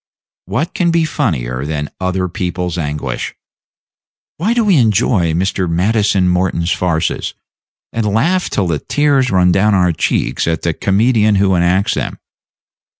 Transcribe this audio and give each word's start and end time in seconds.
What 0.45 0.73
can 0.73 0.89
be 0.89 1.05
funnier 1.05 1.63
than 1.63 1.91
other 1.99 2.27
people's 2.27 2.75
anguish? 2.75 3.35
Why 4.37 4.55
do 4.55 4.65
we 4.65 4.75
enjoy 4.77 5.33
Mr. 5.33 5.69
Maddison 5.69 6.27
Morton's 6.27 6.71
farces, 6.71 7.35
and 7.93 8.07
laugh 8.11 8.49
till 8.49 8.65
the 8.65 8.79
tears 8.79 9.29
run 9.29 9.51
down 9.51 9.75
our 9.75 9.91
cheeks 9.91 10.47
at 10.47 10.63
the 10.63 10.73
comedian 10.73 11.35
who 11.35 11.53
enacts 11.53 11.93
them? 11.93 12.17